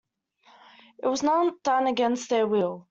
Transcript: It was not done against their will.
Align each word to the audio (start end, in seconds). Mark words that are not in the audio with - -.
It 0.97 1.05
was 1.07 1.21
not 1.21 1.61
done 1.61 1.85
against 1.85 2.31
their 2.31 2.47
will. 2.47 2.79